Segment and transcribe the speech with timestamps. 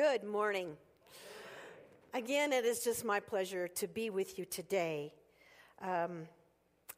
[0.00, 0.78] Good morning.
[2.14, 5.12] Again, it is just my pleasure to be with you today.
[5.82, 6.22] Um,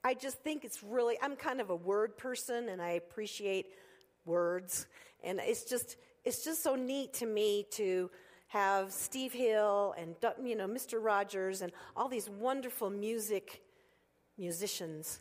[0.04, 3.66] I just think it's really, I'm kind of a word person and I appreciate
[4.24, 4.86] words.
[5.24, 8.08] And it's just, it's just so neat to me to
[8.46, 11.02] have Steve Hill and, you know, Mr.
[11.02, 13.62] Rogers and all these wonderful music
[14.38, 15.20] musicians.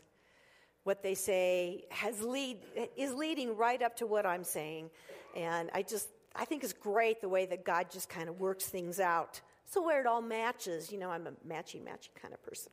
[0.84, 2.58] What they say has lead,
[2.96, 4.88] is leading right up to what I'm saying.
[5.34, 8.64] And I just, I think it's great the way that God just kind of works
[8.64, 9.40] things out.
[9.66, 12.72] So where it all matches, you know, I'm a matchy, matchy kind of person.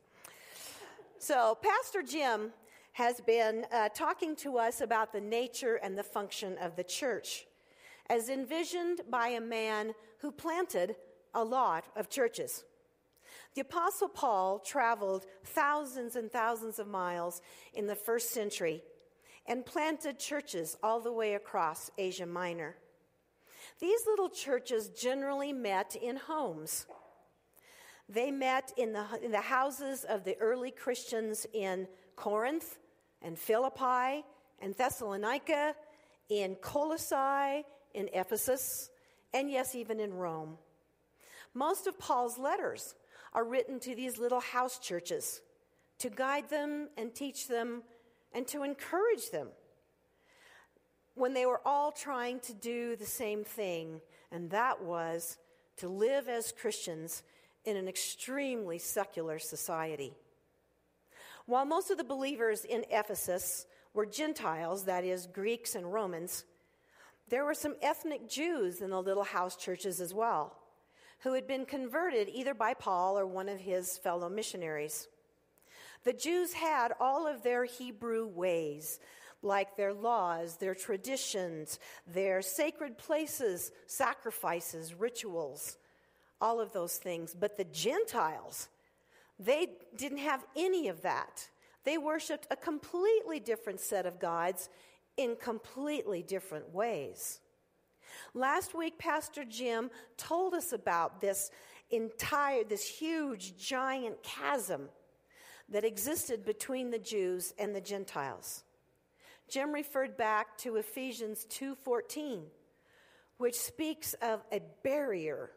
[1.18, 2.52] So Pastor Jim
[2.92, 7.46] has been uh, talking to us about the nature and the function of the church,
[8.08, 10.96] as envisioned by a man who planted
[11.34, 12.64] a lot of churches.
[13.54, 17.40] The Apostle Paul traveled thousands and thousands of miles
[17.74, 18.82] in the first century
[19.46, 22.76] and planted churches all the way across Asia Minor.
[23.80, 26.86] These little churches generally met in homes.
[28.08, 32.78] They met in the, in the houses of the early Christians in Corinth
[33.22, 34.24] and Philippi
[34.60, 35.74] and Thessalonica,
[36.28, 37.64] in Colossae,
[37.94, 38.90] in Ephesus,
[39.32, 40.58] and yes, even in Rome.
[41.54, 42.94] Most of Paul's letters
[43.32, 45.40] are written to these little house churches
[45.98, 47.82] to guide them and teach them
[48.32, 49.48] and to encourage them
[51.14, 55.38] when they were all trying to do the same thing, and that was
[55.78, 57.22] to live as Christians
[57.64, 60.14] in an extremely secular society.
[61.46, 66.44] While most of the believers in Ephesus were Gentiles, that is, Greeks and Romans,
[67.28, 70.56] there were some ethnic Jews in the little house churches as well,
[71.20, 75.08] who had been converted either by Paul or one of his fellow missionaries.
[76.04, 78.98] The Jews had all of their Hebrew ways,
[79.42, 85.76] like their laws, their traditions, their sacred places, sacrifices, rituals,
[86.40, 87.34] all of those things.
[87.38, 88.68] But the Gentiles,
[89.38, 91.48] they didn't have any of that.
[91.84, 94.68] They worshiped a completely different set of gods
[95.16, 97.40] in completely different ways.
[98.34, 101.50] Last week, Pastor Jim told us about this
[101.90, 104.88] entire, this huge, giant chasm
[105.68, 108.64] that existed between the Jews and the Gentiles.
[109.50, 112.50] Jim referred back to Ephesians 2:14,
[113.36, 115.50] which speaks of a barrier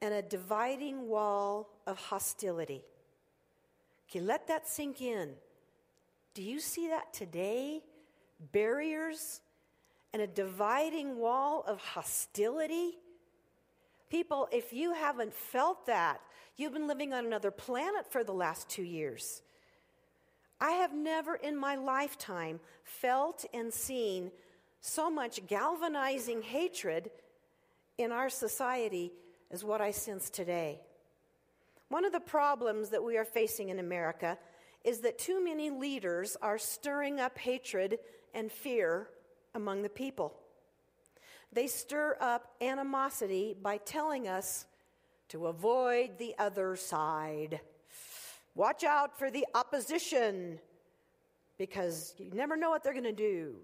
[0.00, 2.84] and a dividing wall of hostility.
[4.08, 5.36] Okay, let that sink in.
[6.34, 7.82] Do you see that today?
[8.52, 9.40] Barriers
[10.12, 12.98] and a dividing wall of hostility?
[14.08, 16.20] People, if you haven't felt that,
[16.56, 19.42] you've been living on another planet for the last two years.
[20.60, 24.30] I have never in my lifetime felt and seen
[24.80, 27.10] so much galvanizing hatred
[27.96, 29.12] in our society
[29.50, 30.80] as what I sense today.
[31.88, 34.38] One of the problems that we are facing in America
[34.84, 37.98] is that too many leaders are stirring up hatred
[38.34, 39.08] and fear
[39.54, 40.34] among the people.
[41.52, 44.66] They stir up animosity by telling us
[45.28, 47.60] to avoid the other side.
[48.58, 50.58] Watch out for the opposition
[51.58, 53.54] because you never know what they're going to do.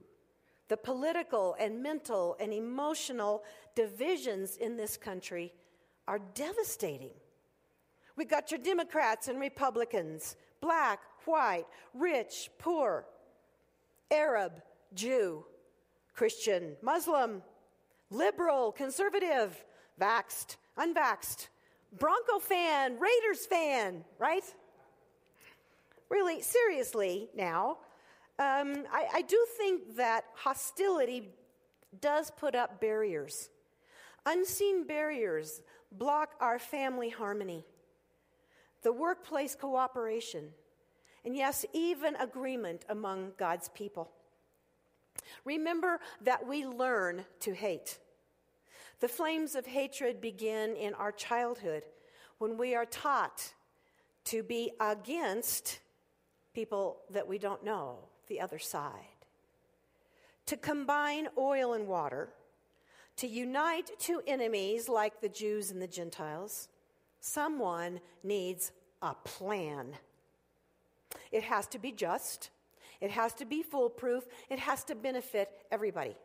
[0.68, 3.42] The political and mental and emotional
[3.74, 5.52] divisions in this country
[6.06, 7.10] are devastating.
[8.14, 13.04] We got your Democrats and Republicans, black, white, rich, poor,
[14.12, 14.62] Arab,
[14.94, 15.44] Jew,
[16.14, 17.42] Christian, Muslim,
[18.10, 19.64] liberal, conservative,
[20.00, 21.48] vaxed, unvaxed,
[21.98, 24.44] Bronco fan, Raiders fan, right?
[26.10, 27.78] Really, seriously now,
[28.38, 31.30] um, I, I do think that hostility
[32.00, 33.50] does put up barriers.
[34.26, 37.64] Unseen barriers block our family harmony,
[38.82, 40.48] the workplace cooperation,
[41.24, 44.10] and yes, even agreement among God's people.
[45.44, 47.98] Remember that we learn to hate.
[49.00, 51.84] The flames of hatred begin in our childhood
[52.38, 53.52] when we are taught
[54.24, 55.80] to be against
[56.54, 57.98] people that we don't know,
[58.28, 58.92] the other side.
[60.46, 62.28] To combine oil and water,
[63.16, 66.68] to unite two enemies like the Jews and the Gentiles,
[67.20, 68.72] someone needs
[69.02, 69.94] a plan.
[71.30, 72.50] It has to be just,
[73.00, 76.16] it has to be foolproof, it has to benefit everybody.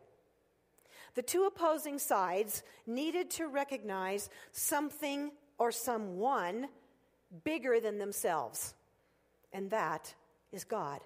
[1.14, 6.68] The two opposing sides needed to recognize something or someone
[7.44, 8.74] bigger than themselves,
[9.52, 10.14] and that
[10.52, 11.00] is God.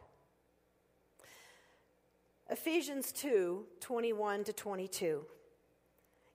[2.51, 5.25] Ephesians 2 21 to 22.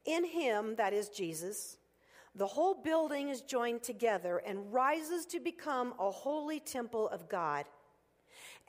[0.05, 1.77] In him, that is Jesus,
[2.35, 7.65] the whole building is joined together and rises to become a holy temple of God.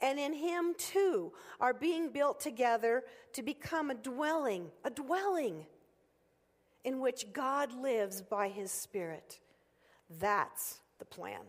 [0.01, 3.03] And in him, too, are being built together
[3.33, 5.65] to become a dwelling, a dwelling
[6.83, 9.39] in which God lives by his Spirit.
[10.19, 11.41] That's the plan.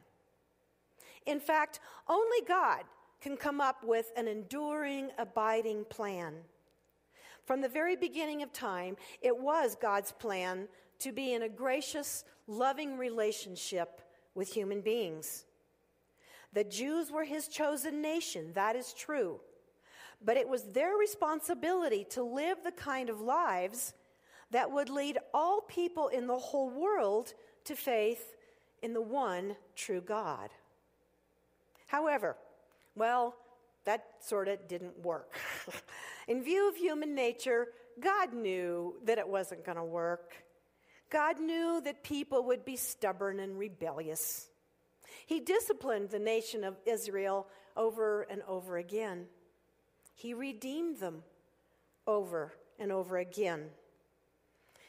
[1.27, 2.83] In fact, only God
[3.21, 6.35] can come up with an enduring, abiding plan.
[7.45, 10.69] From the very beginning of time, it was God's plan
[11.01, 14.01] to be in a gracious, loving relationship
[14.35, 15.45] with human beings.
[16.53, 19.41] The Jews were his chosen nation, that is true.
[20.25, 23.95] But it was their responsibility to live the kind of lives
[24.51, 27.35] that would lead all people in the whole world
[27.65, 28.37] to faith
[28.83, 30.51] in the one true God.
[31.93, 32.37] However,
[32.95, 33.35] well,
[33.85, 35.37] that sort of didn't work.
[36.27, 37.69] in view of human nature,
[38.01, 40.33] God knew that it wasn't going to work.
[41.11, 44.49] God knew that people would be stubborn and rebellious.
[45.27, 47.47] He disciplined the nation of Israel
[47.77, 49.27] over and over again.
[50.15, 51.23] He redeemed them
[52.07, 53.67] over and over again.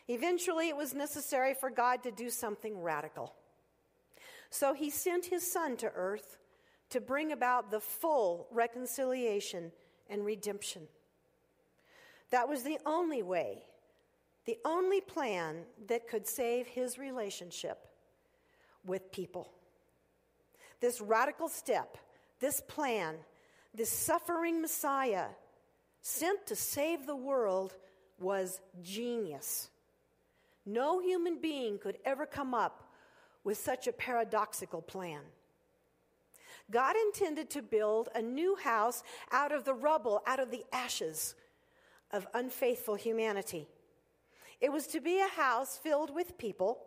[0.07, 3.33] Eventually, it was necessary for God to do something radical.
[4.49, 6.37] So he sent his son to earth
[6.93, 9.71] to bring about the full reconciliation
[10.09, 10.83] and redemption.
[12.29, 13.63] That was the only way,
[14.45, 17.87] the only plan that could save his relationship
[18.85, 19.51] with people.
[20.81, 21.97] This radical step,
[22.39, 23.15] this plan,
[23.73, 25.25] this suffering Messiah
[26.01, 27.73] sent to save the world
[28.19, 29.71] was genius.
[30.63, 32.91] No human being could ever come up
[33.43, 35.21] with such a paradoxical plan.
[36.71, 41.35] God intended to build a new house out of the rubble, out of the ashes
[42.11, 43.67] of unfaithful humanity.
[44.61, 46.79] It was to be a house filled with people,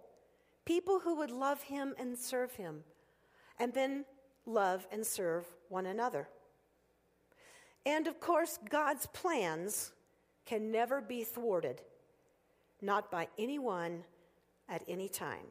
[0.64, 2.84] people who would love him and serve him,
[3.58, 4.05] and then
[4.46, 6.28] love and serve one another.
[7.84, 9.93] And of course, God's plans
[10.46, 11.82] can never be thwarted
[12.81, 14.05] not by anyone
[14.69, 15.46] at any time.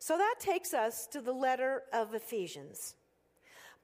[0.00, 2.94] So that takes us to the letter of Ephesians.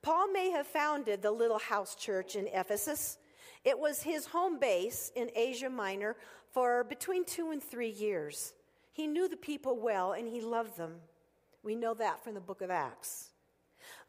[0.00, 3.18] Paul may have founded the little house church in Ephesus.
[3.64, 6.16] It was his home base in Asia Minor
[6.52, 8.54] for between two and three years.
[8.94, 10.94] He knew the people well and he loved them.
[11.62, 13.28] We know that from the book of Acts.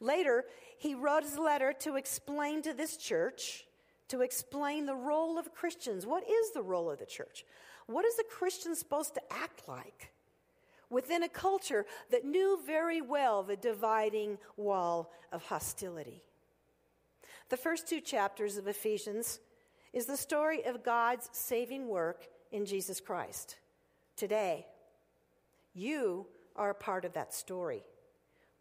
[0.00, 0.46] Later,
[0.78, 3.66] he wrote his letter to explain to this church,
[4.08, 6.06] to explain the role of Christians.
[6.06, 7.44] What is the role of the church?
[7.86, 10.10] What is a Christian supposed to act like
[10.90, 16.22] within a culture that knew very well the dividing wall of hostility?
[17.48, 19.40] The first two chapters of Ephesians
[19.92, 23.56] is the story of God's saving work in Jesus Christ.
[24.16, 24.66] Today,
[25.74, 26.26] you
[26.56, 27.84] are a part of that story.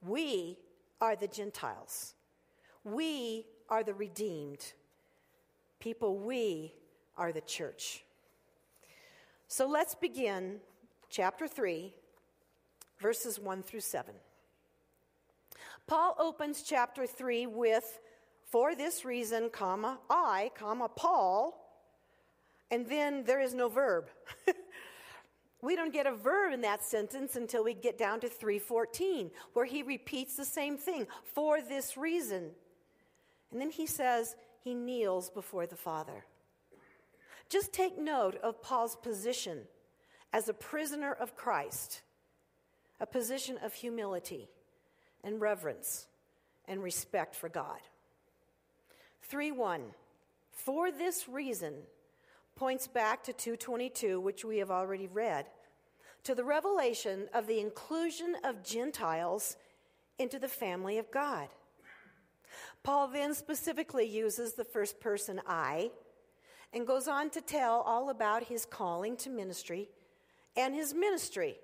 [0.02, 0.58] We
[1.02, 2.14] are the Gentiles.
[2.84, 4.74] We are the redeemed.
[5.80, 6.74] People, we
[7.18, 8.04] are the church.
[9.48, 10.58] So let's begin
[11.10, 11.94] chapter 3,
[13.00, 14.14] verses 1 through 7.
[15.88, 18.00] Paul opens chapter 3 with,
[18.46, 21.64] for this reason, comma, I, comma, Paul,
[22.70, 24.10] and then there is no verb.
[25.62, 29.66] we don't get a verb in that sentence until we get down to 314, where
[29.66, 32.52] he repeats the same thing, for this reason.
[33.52, 36.26] And then he says he kneels before the Father.
[37.50, 39.60] Just take note of Paul's position
[40.34, 42.02] as a prisoner of Christ,
[43.00, 44.50] a position of humility
[45.24, 46.08] and reverence
[46.68, 47.80] and respect for God.
[49.24, 49.82] 3 1.
[50.52, 51.74] For this reason,
[52.56, 55.46] points back to 222, which we have already read,
[56.24, 59.56] to the revelation of the inclusion of Gentiles
[60.18, 61.48] into the family of God.
[62.84, 65.92] Paul then specifically uses the first person I
[66.74, 69.90] and goes on to tell all about his calling to ministry
[70.56, 71.58] and his ministry.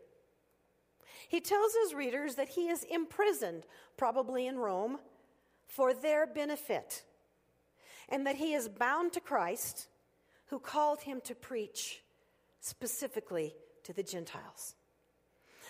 [1.28, 3.66] He tells his readers that he is imprisoned,
[3.98, 5.00] probably in Rome,
[5.68, 7.04] for their benefit,
[8.10, 9.88] and that he is bound to Christ,
[10.48, 12.04] who called him to preach
[12.60, 14.76] specifically to the Gentiles.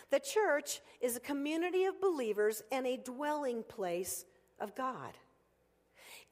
[0.09, 4.25] The church is a community of believers and a dwelling place
[4.59, 5.13] of God.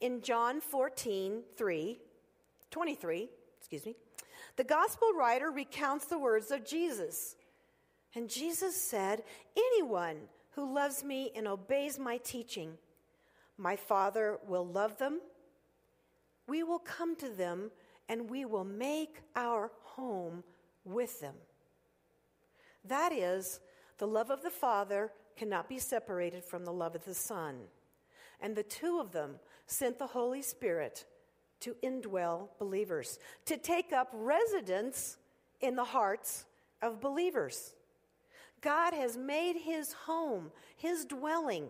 [0.00, 1.98] In John 14, 3,
[2.70, 3.96] 23, excuse me,
[4.56, 7.36] the gospel writer recounts the words of Jesus.
[8.14, 9.22] And Jesus said,
[9.56, 10.16] Anyone
[10.50, 12.72] who loves me and obeys my teaching,
[13.56, 15.20] my Father will love them.
[16.46, 17.70] We will come to them
[18.08, 20.44] and we will make our home
[20.84, 21.34] with them.
[22.84, 23.60] That is,
[23.98, 27.56] the love of the Father cannot be separated from the love of the Son.
[28.40, 31.06] And the two of them sent the Holy Spirit
[31.60, 35.16] to indwell believers, to take up residence
[35.60, 36.44] in the hearts
[36.82, 37.74] of believers.
[38.62, 41.68] God has made his home, his dwelling,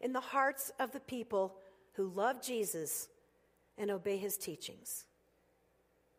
[0.00, 1.54] in the hearts of the people
[1.94, 3.08] who love Jesus
[3.78, 5.04] and obey his teachings.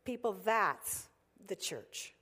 [0.05, 1.10] People, that's
[1.48, 2.13] the church.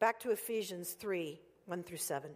[0.00, 2.30] Back to Ephesians 3 1 through 7.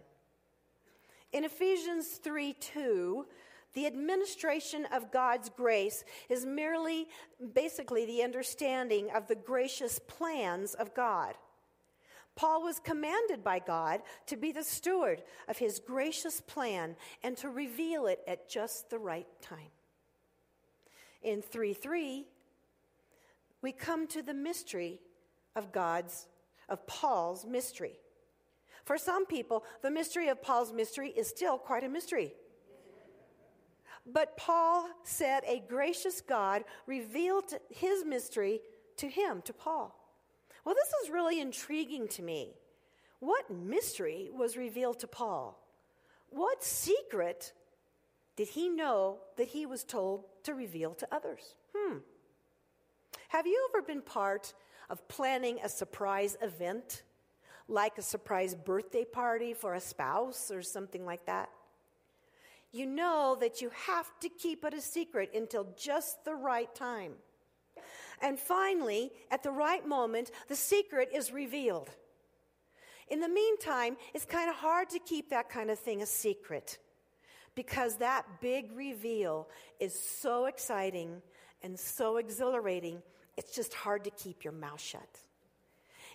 [1.31, 3.25] In Ephesians 3 2,
[3.73, 7.07] the administration of God's grace is merely,
[7.53, 11.35] basically, the understanding of the gracious plans of God.
[12.35, 17.49] Paul was commanded by God to be the steward of his gracious plan and to
[17.49, 19.71] reveal it at just the right time.
[21.21, 22.25] In 3 3,
[23.61, 24.99] we come to the mystery
[25.55, 26.27] of God's,
[26.67, 27.99] of Paul's mystery.
[28.83, 32.33] For some people, the mystery of Paul's mystery is still quite a mystery.
[34.05, 38.59] But Paul said a gracious God revealed his mystery
[38.97, 40.02] to him, to Paul.
[40.65, 42.55] Well, this is really intriguing to me.
[43.19, 45.59] What mystery was revealed to Paul?
[46.29, 47.53] What secret
[48.35, 51.55] did he know that he was told to reveal to others?
[51.75, 51.97] Hmm.
[53.29, 54.53] Have you ever been part
[54.89, 57.03] of planning a surprise event,
[57.67, 61.49] like a surprise birthday party for a spouse or something like that?
[62.71, 67.13] You know that you have to keep it a secret until just the right time.
[68.21, 71.89] And finally, at the right moment, the secret is revealed.
[73.09, 76.79] In the meantime, it's kind of hard to keep that kind of thing a secret
[77.55, 79.47] because that big reveal
[79.79, 81.21] is so exciting
[81.61, 83.01] and so exhilarating,
[83.37, 85.19] it's just hard to keep your mouth shut.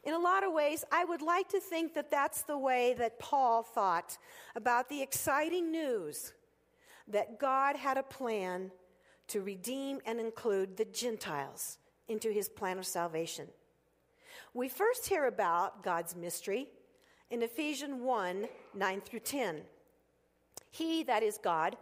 [0.05, 3.19] In a lot of ways, I would like to think that that's the way that
[3.19, 4.17] Paul thought
[4.55, 6.33] about the exciting news
[7.09, 8.71] that God had a plan
[9.29, 13.49] to redeem and include the Gentiles into his plan of salvation.
[14.55, 16.69] We first hear about God's mystery
[17.31, 19.61] in Ephesians 1 9 through 10.
[20.71, 21.77] He, that is God,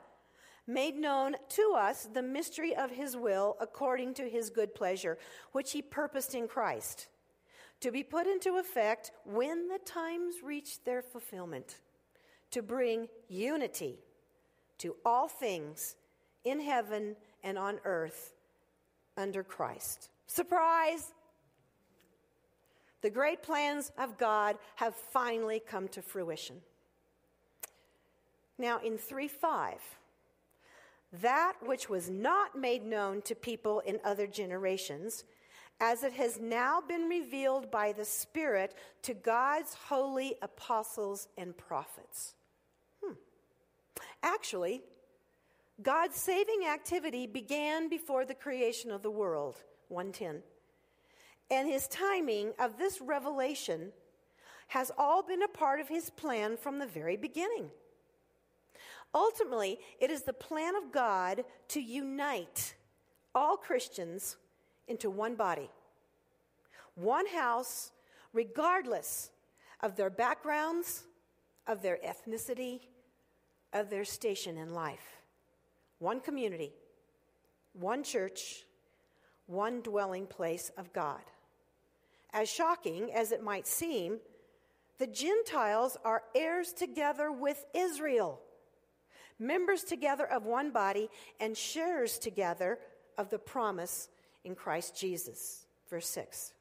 [0.66, 5.18] made known to us the mystery of his will according to his good pleasure,
[5.52, 7.09] which he purposed in Christ,
[7.80, 11.78] to be put into effect when the times reach their fulfillment,
[12.50, 13.99] to bring unity
[14.78, 15.97] to all things
[16.45, 18.35] in heaven and on earth
[19.16, 20.11] under Christ.
[20.26, 21.12] Surprise!
[23.02, 26.56] The great plans of God have finally come to fruition.
[28.59, 29.75] Now, in 3 5,
[31.23, 35.25] that which was not made known to people in other generations,
[35.78, 42.35] as it has now been revealed by the Spirit to God's holy apostles and prophets.
[43.04, 43.12] Hmm.
[44.23, 44.83] Actually,
[45.83, 50.43] God's saving activity began before the creation of the world 110.
[51.50, 53.93] And his timing of this revelation
[54.69, 57.71] has all been a part of his plan from the very beginning.
[59.14, 62.75] Ultimately, it is the plan of God to unite
[63.35, 64.37] all Christians
[64.88, 65.71] into one body,
[66.97, 67.93] one house,
[68.33, 69.31] regardless
[69.81, 71.05] of their backgrounds,
[71.66, 72.81] of their ethnicity,
[73.73, 75.23] of their station in life.
[75.99, 76.73] One community,
[77.73, 78.66] one church,
[79.47, 81.23] one dwelling place of God.
[82.33, 84.19] As shocking as it might seem,
[84.99, 88.41] the Gentiles are heirs together with Israel,
[89.38, 91.09] members together of one body,
[91.41, 92.79] and sharers together
[93.19, 94.09] of the promise
[94.45, 95.67] in Christ Jesus.
[95.88, 96.53] Verse 6.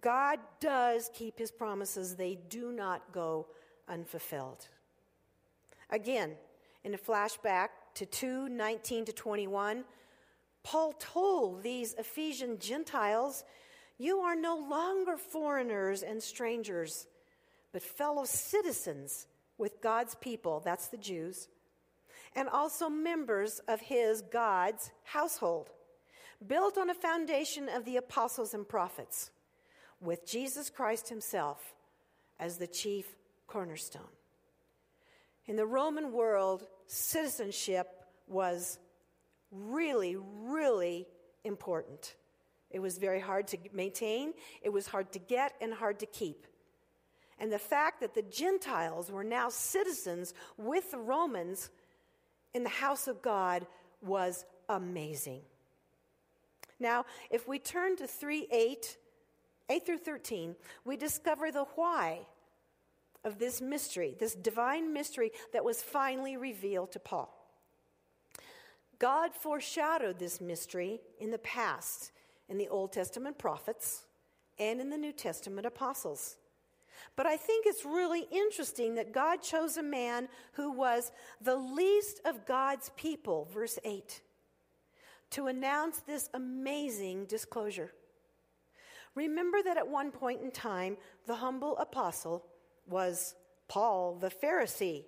[0.00, 3.46] God does keep his promises, they do not go
[3.88, 4.68] unfulfilled.
[5.90, 6.32] Again,
[6.84, 9.84] in a flashback to 2 19 to 21,
[10.62, 13.44] Paul told these Ephesian Gentiles,
[13.98, 17.06] You are no longer foreigners and strangers,
[17.72, 21.48] but fellow citizens with God's people, that's the Jews,
[22.34, 25.70] and also members of his, God's, household,
[26.46, 29.30] built on a foundation of the apostles and prophets,
[30.00, 31.74] with Jesus Christ himself
[32.38, 33.06] as the chief
[33.46, 34.02] cornerstone.
[35.46, 38.78] In the Roman world, citizenship was
[39.50, 41.06] really, really
[41.44, 42.14] important.
[42.70, 46.46] It was very hard to maintain, it was hard to get, and hard to keep.
[47.38, 51.70] And the fact that the Gentiles were now citizens with the Romans
[52.52, 53.66] in the house of God
[54.02, 55.40] was amazing.
[56.80, 58.96] Now, if we turn to 3 8
[59.70, 62.20] 8 through 13, we discover the why
[63.24, 67.37] of this mystery, this divine mystery that was finally revealed to Paul.
[68.98, 72.12] God foreshadowed this mystery in the past
[72.48, 74.04] in the Old Testament prophets
[74.58, 76.36] and in the New Testament apostles.
[77.14, 82.20] But I think it's really interesting that God chose a man who was the least
[82.24, 84.20] of God's people, verse 8,
[85.30, 87.92] to announce this amazing disclosure.
[89.14, 92.44] Remember that at one point in time, the humble apostle
[92.88, 93.34] was
[93.68, 95.04] Paul the Pharisee,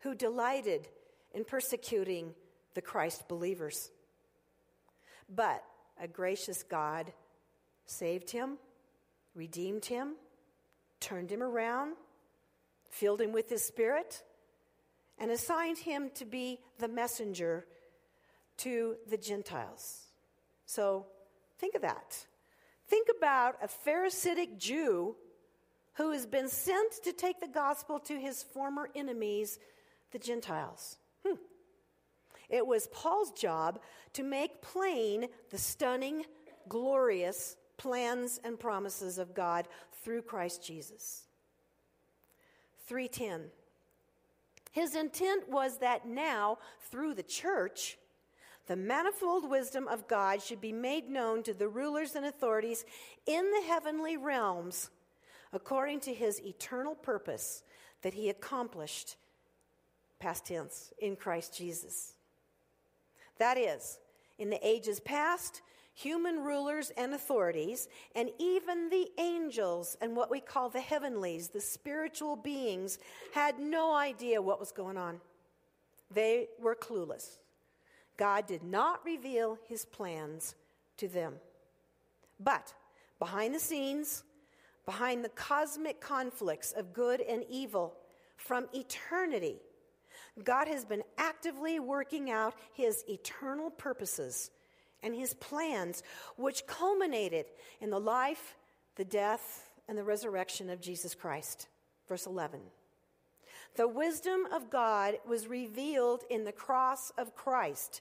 [0.00, 0.88] who delighted
[1.34, 2.34] in persecuting
[2.76, 3.90] the Christ believers.
[5.34, 5.64] But
[5.98, 7.10] a gracious God
[7.86, 8.58] saved him,
[9.34, 10.14] redeemed him,
[11.00, 11.94] turned him around,
[12.90, 14.22] filled him with his spirit,
[15.18, 17.64] and assigned him to be the messenger
[18.58, 20.02] to the Gentiles.
[20.66, 21.06] So
[21.58, 22.26] think of that.
[22.88, 25.16] Think about a Pharisaic Jew
[25.94, 29.58] who has been sent to take the gospel to his former enemies,
[30.12, 30.98] the Gentiles.
[31.26, 31.36] Hmm.
[32.48, 33.80] It was Paul's job
[34.12, 36.24] to make plain the stunning,
[36.68, 39.68] glorious plans and promises of God
[40.02, 41.24] through Christ Jesus.
[42.86, 43.50] 310.
[44.70, 46.58] His intent was that now,
[46.90, 47.98] through the church,
[48.66, 52.84] the manifold wisdom of God should be made known to the rulers and authorities
[53.26, 54.90] in the heavenly realms
[55.52, 57.62] according to his eternal purpose
[58.02, 59.16] that he accomplished,
[60.18, 62.15] past tense, in Christ Jesus.
[63.38, 63.98] That is,
[64.38, 65.62] in the ages past,
[65.94, 71.60] human rulers and authorities, and even the angels and what we call the heavenlies, the
[71.60, 72.98] spiritual beings,
[73.34, 75.20] had no idea what was going on.
[76.10, 77.38] They were clueless.
[78.16, 80.54] God did not reveal his plans
[80.98, 81.34] to them.
[82.38, 82.74] But
[83.18, 84.22] behind the scenes,
[84.84, 87.94] behind the cosmic conflicts of good and evil
[88.36, 89.56] from eternity,
[90.44, 94.50] God has been actively working out his eternal purposes
[95.02, 96.02] and his plans,
[96.36, 97.46] which culminated
[97.80, 98.56] in the life,
[98.96, 101.68] the death, and the resurrection of Jesus Christ.
[102.08, 102.60] Verse 11.
[103.76, 108.00] The wisdom of God was revealed in the cross of Christ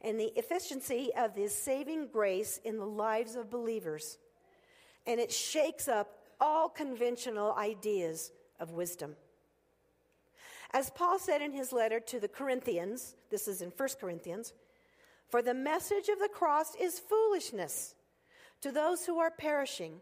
[0.00, 4.18] and the efficiency of his saving grace in the lives of believers.
[5.06, 9.14] And it shakes up all conventional ideas of wisdom.
[10.74, 14.52] As Paul said in his letter to the Corinthians, this is in 1 Corinthians,
[15.28, 17.94] for the message of the cross is foolishness
[18.62, 19.94] to those who are perishing,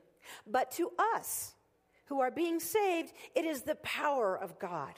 [0.46, 1.54] but to us
[2.06, 4.94] who are being saved, it is the power of God.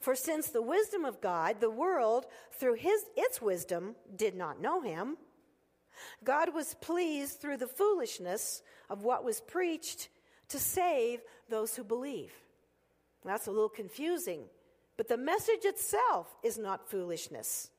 [0.00, 4.82] For since the wisdom of God, the world, through his, its wisdom, did not know
[4.82, 5.16] him,
[6.22, 10.08] God was pleased through the foolishness of what was preached
[10.48, 12.32] to save those who believe.
[13.24, 14.44] That's a little confusing,
[14.96, 17.70] but the message itself is not foolishness.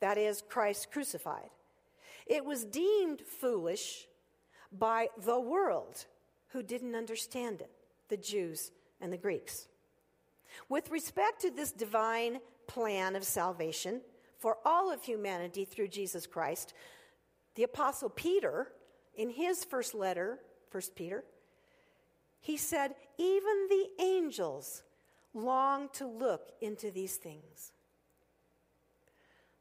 [0.00, 1.50] That is, Christ crucified.
[2.26, 4.06] It was deemed foolish
[4.72, 6.06] by the world
[6.48, 7.70] who didn't understand it,
[8.08, 9.68] the Jews and the Greeks.
[10.68, 14.00] With respect to this divine plan of salvation
[14.38, 16.72] for all of humanity through Jesus Christ,
[17.56, 18.68] the Apostle Peter,
[19.14, 20.38] in his first letter,
[20.70, 21.24] 1 Peter,
[22.40, 24.82] he said, Even the angels
[25.34, 27.72] long to look into these things.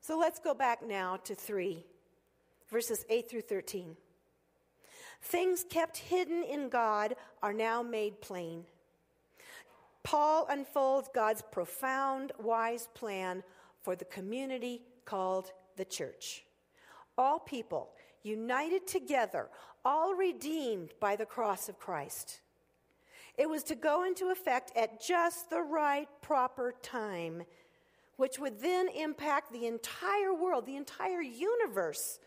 [0.01, 1.85] So let's go back now to 3,
[2.69, 3.95] verses 8 through 13.
[5.21, 8.63] Things kept hidden in God are now made plain.
[10.03, 13.43] Paul unfolds God's profound, wise plan
[13.81, 16.43] for the community called the church.
[17.17, 17.89] All people
[18.23, 19.49] united together,
[19.83, 22.39] all redeemed by the cross of Christ.
[23.39, 27.43] It was to go into effect at just the right, proper time,
[28.17, 32.19] which would then impact the entire world, the entire universe,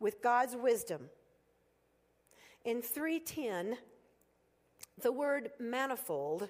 [0.00, 1.08] with God's wisdom.
[2.64, 3.78] In 310,
[5.00, 6.48] the word manifold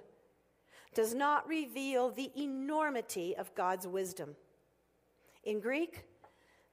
[0.95, 4.35] does not reveal the enormity of God's wisdom.
[5.45, 6.07] In Greek,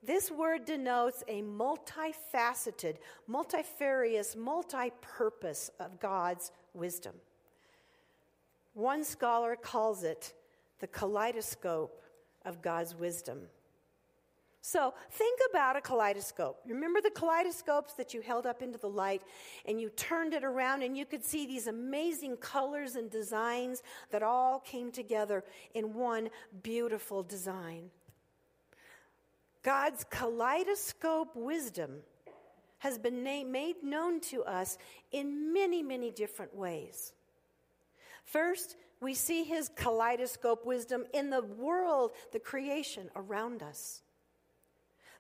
[0.04, 2.96] this word denotes a multifaceted,
[3.28, 7.14] multifarious, multi purpose of God's wisdom.
[8.74, 10.34] One scholar calls it
[10.80, 12.02] the kaleidoscope
[12.46, 13.42] of God's wisdom.
[14.64, 16.60] So think about a kaleidoscope.
[16.68, 19.24] Remember the kaleidoscopes that you held up into the light
[19.66, 24.22] and you turned it around and you could see these amazing colors and designs that
[24.22, 26.30] all came together in one
[26.62, 27.90] beautiful design.
[29.64, 32.02] God's kaleidoscope wisdom
[32.80, 34.78] has been na- made known to us
[35.12, 37.14] in many, many different ways.
[38.26, 44.02] First, we see his kaleidoscope wisdom in the world, the creation around us.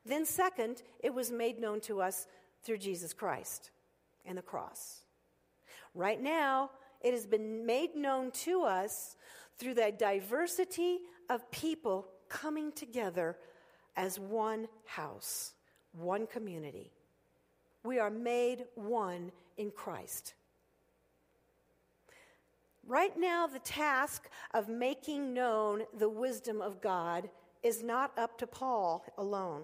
[0.06, 2.28] Then, second, it was made known to us
[2.64, 3.70] through Jesus Christ
[4.26, 5.02] and the cross.
[5.94, 9.16] Right now, it has been made known to us
[9.58, 11.00] through the diversity
[11.30, 13.38] of people coming together
[13.96, 15.54] as one house,
[15.94, 16.92] one community.
[17.84, 20.34] We are made one in Christ.
[22.88, 27.30] Right now, the task of making known the wisdom of God
[27.64, 29.64] is not up to Paul alone,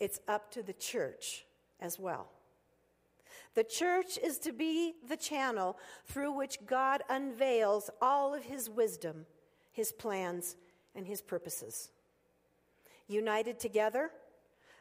[0.00, 1.44] it's up to the church
[1.80, 2.28] as well.
[3.54, 9.26] The church is to be the channel through which God unveils all of his wisdom,
[9.70, 10.56] his plans,
[10.96, 11.90] and his purposes.
[13.08, 14.10] United together,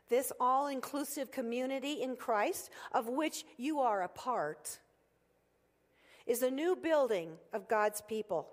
[0.10, 4.80] this all inclusive community in Christ, of which you are a part,
[6.26, 8.48] is a new building of God's people,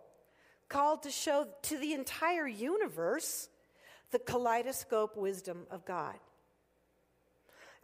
[0.68, 3.48] called to show to the entire universe
[4.11, 6.16] the kaleidoscope wisdom of God.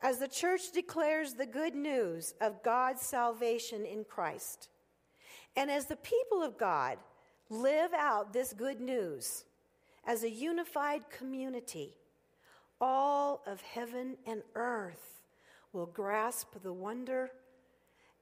[0.03, 4.68] As the church declares the good news of God's salvation in Christ,
[5.57, 6.99] and as the people of God
[7.49, 9.44] live out this good news
[10.07, 11.97] as a unified community,
[12.81, 15.23] all of heaven and earth
[15.73, 17.31] will grasp the wonder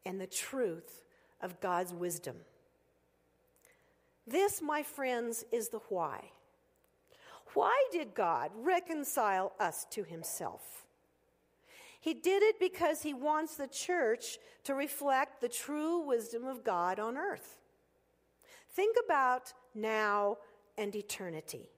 [0.06, 1.04] and the truth
[1.40, 2.36] of God's wisdom.
[4.26, 6.30] This, my friends, is the why.
[7.52, 10.86] Why did God reconcile us to himself?
[12.00, 16.98] He did it because he wants the church to reflect the true wisdom of God
[16.98, 17.58] on earth.
[18.72, 20.38] Think about now
[20.76, 21.70] and eternity.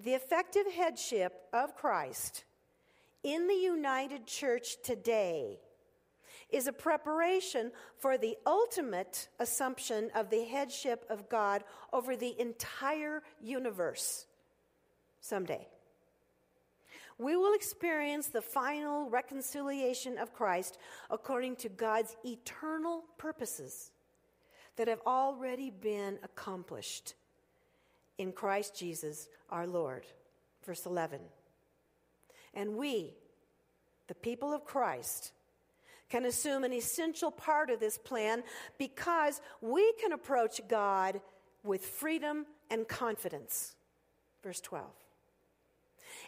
[0.00, 2.44] The effective headship of Christ
[3.22, 5.58] in the united church today
[6.50, 13.22] is a preparation for the ultimate assumption of the headship of God over the entire
[13.42, 14.26] universe
[15.20, 15.66] someday.
[17.18, 20.78] We will experience the final reconciliation of Christ
[21.10, 23.90] according to God's eternal purposes
[24.76, 27.14] that have already been accomplished
[28.18, 30.04] in Christ Jesus our Lord.
[30.64, 31.20] Verse 11.
[32.54, 33.14] And we,
[34.08, 35.32] the people of Christ,
[36.10, 38.42] can assume an essential part of this plan
[38.78, 41.20] because we can approach God
[41.62, 43.74] with freedom and confidence.
[44.42, 44.86] Verse 12.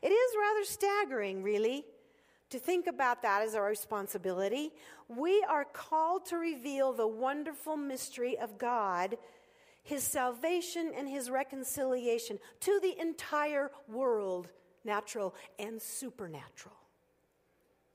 [0.02, 1.84] It is rather staggering, really,
[2.50, 4.72] to think about that as our responsibility.
[5.08, 9.16] We are called to reveal the wonderful mystery of God,
[9.82, 14.48] His salvation and His reconciliation to the entire world,
[14.84, 16.76] natural and supernatural.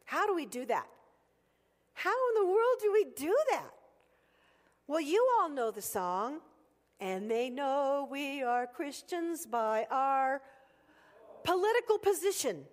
[0.06, 0.88] How do we do that?
[1.94, 3.72] How in the world do we do that?
[4.88, 6.42] Well, you all know the song,
[7.00, 10.42] and they know we are Christians by our
[11.44, 12.66] political position.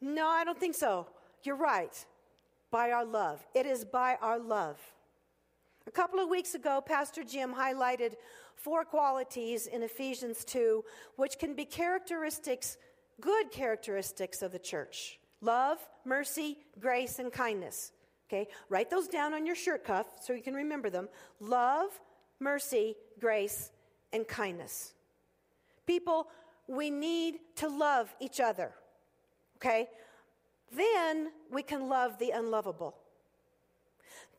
[0.00, 1.06] No, I don't think so.
[1.42, 1.92] You're right.
[2.70, 3.44] By our love.
[3.54, 4.78] It is by our love.
[5.86, 8.14] A couple of weeks ago, Pastor Jim highlighted
[8.56, 10.84] four qualities in Ephesians 2
[11.16, 12.78] which can be characteristics,
[13.20, 17.92] good characteristics of the church love, mercy, grace, and kindness.
[18.26, 21.08] Okay, write those down on your shirt cuff so you can remember them.
[21.38, 22.00] Love,
[22.40, 23.70] mercy, grace,
[24.14, 24.94] and kindness.
[25.86, 26.28] People,
[26.66, 28.72] we need to love each other.
[29.56, 29.88] Okay?
[30.74, 32.96] Then we can love the unlovable.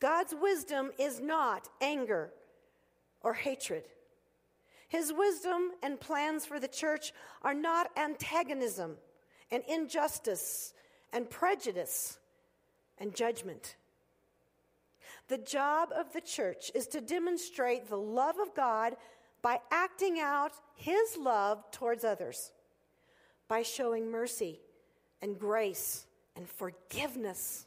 [0.00, 2.30] God's wisdom is not anger
[3.22, 3.84] or hatred.
[4.88, 7.12] His wisdom and plans for the church
[7.42, 8.96] are not antagonism
[9.50, 10.72] and injustice
[11.12, 12.18] and prejudice
[12.98, 13.76] and judgment.
[15.28, 18.96] The job of the church is to demonstrate the love of God
[19.42, 22.52] by acting out his love towards others,
[23.48, 24.60] by showing mercy
[25.20, 27.66] and grace and forgiveness,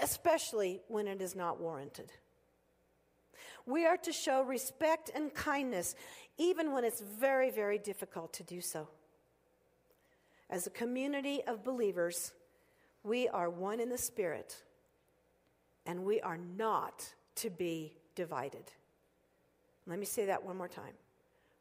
[0.00, 2.12] especially when it is not warranted.
[3.66, 5.94] We are to show respect and kindness
[6.36, 8.88] even when it's very, very difficult to do so.
[10.50, 12.32] As a community of believers,
[13.02, 14.62] we are one in the Spirit,
[15.86, 18.64] and we are not to be divided.
[19.86, 20.94] Let me say that one more time.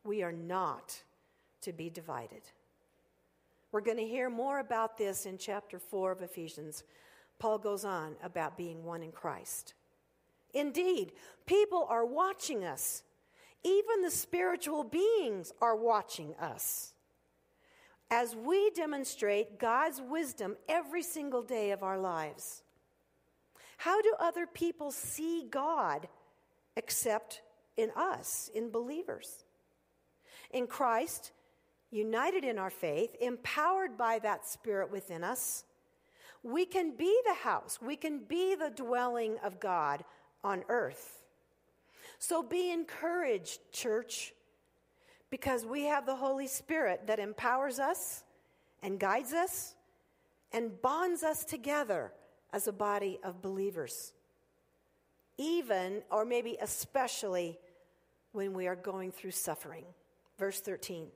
[0.04, 1.02] We are not
[1.62, 2.41] to be divided.
[3.72, 6.84] We're going to hear more about this in chapter 4 of Ephesians.
[7.43, 9.73] Paul goes on about being one in Christ.
[10.53, 11.12] Indeed,
[11.45, 13.03] people are watching us.
[13.65, 16.93] Even the spiritual beings are watching us.
[18.10, 22.63] as we demonstrate God's wisdom every single day of our lives.
[23.77, 26.08] How do other people see God
[26.77, 27.41] except
[27.75, 29.43] in us, in believers?
[30.51, 31.32] In Christ,
[31.91, 35.65] united in our faith, empowered by that Spirit within us,
[36.43, 40.03] we can be the house, we can be the dwelling of God
[40.43, 41.23] on earth.
[42.19, 44.34] So be encouraged, church,
[45.29, 48.23] because we have the Holy Spirit that empowers us
[48.82, 49.75] and guides us
[50.51, 52.12] and bonds us together
[52.51, 54.13] as a body of believers.
[55.38, 57.58] Even, or maybe especially,
[58.34, 59.86] when we are going through suffering.
[60.38, 61.08] Verse 13.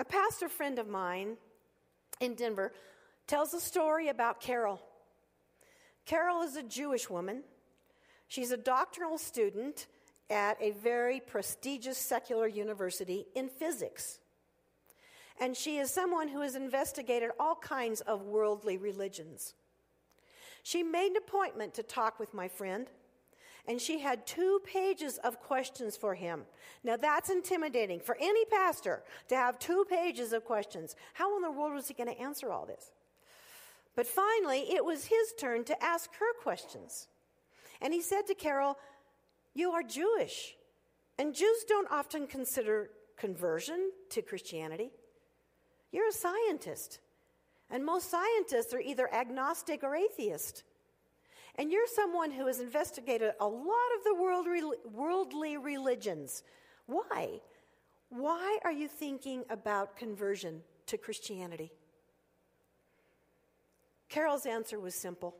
[0.00, 1.36] A pastor friend of mine
[2.20, 2.72] in Denver
[3.26, 4.80] tells a story about Carol.
[6.04, 7.42] Carol is a Jewish woman.
[8.28, 9.86] She's a doctoral student
[10.30, 14.18] at a very prestigious secular university in physics.
[15.40, 19.54] And she is someone who has investigated all kinds of worldly religions.
[20.62, 22.88] She made an appointment to talk with my friend,
[23.66, 26.42] and she had two pages of questions for him.
[26.82, 30.94] Now, that's intimidating for any pastor to have two pages of questions.
[31.14, 32.92] How in the world was he going to answer all this?
[33.96, 37.08] But finally, it was his turn to ask her questions.
[37.80, 38.76] And he said to Carol,
[39.54, 40.56] You are Jewish,
[41.18, 44.90] and Jews don't often consider conversion to Christianity.
[45.92, 46.98] You're a scientist,
[47.70, 50.64] and most scientists are either agnostic or atheist.
[51.56, 56.42] And you're someone who has investigated a lot of the worldly religions.
[56.86, 57.40] Why?
[58.08, 61.70] Why are you thinking about conversion to Christianity?
[64.14, 65.34] Carol's answer was simple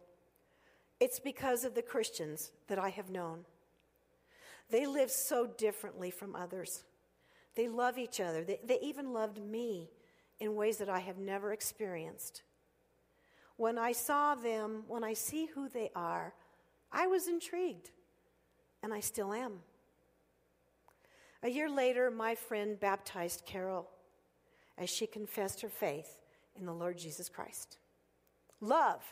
[0.98, 3.44] it's because of the Christians that I have known.
[4.68, 6.82] They live so differently from others.
[7.54, 8.42] They love each other.
[8.42, 9.90] They, they, even loved me
[10.40, 12.42] in ways that I have never experienced.
[13.56, 16.34] When I saw them, when I see who they are,
[16.90, 17.90] I was intrigued,
[18.82, 19.60] and I still am.
[21.44, 23.88] A year later, my friend baptized Carol
[24.78, 26.18] as she confessed her faith
[26.58, 27.78] in the Lord Jesus Christ.
[28.64, 29.02] Love.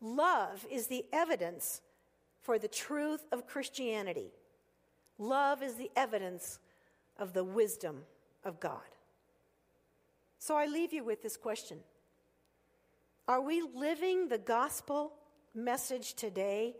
[0.00, 1.80] Love is the evidence
[2.40, 4.30] for the truth of Christianity.
[5.18, 6.60] Love is the evidence
[7.18, 8.02] of the wisdom
[8.44, 8.80] of God.
[10.38, 11.78] So I leave you with this question
[13.26, 15.12] Are we living the gospel
[15.54, 16.76] message today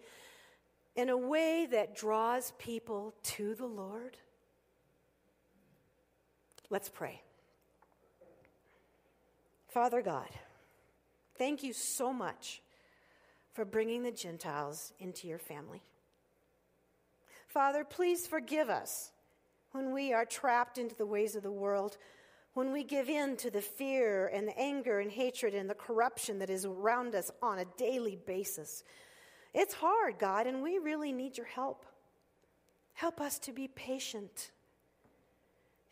[0.94, 4.16] in a way that draws people to the Lord?
[6.70, 7.20] Let's pray.
[9.68, 10.28] Father God,
[11.42, 12.62] Thank you so much
[13.52, 15.82] for bringing the Gentiles into your family.
[17.48, 19.10] Father, please forgive us
[19.72, 21.96] when we are trapped into the ways of the world,
[22.54, 26.38] when we give in to the fear and the anger and hatred and the corruption
[26.38, 28.84] that is around us on a daily basis.
[29.52, 31.84] It's hard, God, and we really need your help.
[32.92, 34.52] Help us to be patient.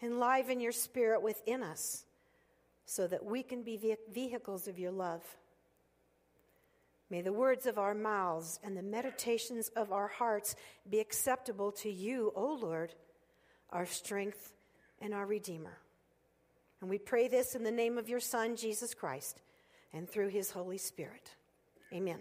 [0.00, 2.04] Enliven your spirit within us
[2.86, 5.24] so that we can be vehicles of your love.
[7.10, 10.54] May the words of our mouths and the meditations of our hearts
[10.88, 12.94] be acceptable to you, O Lord,
[13.70, 14.52] our strength
[15.00, 15.78] and our Redeemer.
[16.80, 19.42] And we pray this in the name of your Son, Jesus Christ,
[19.92, 21.34] and through his Holy Spirit.
[21.92, 22.20] Amen.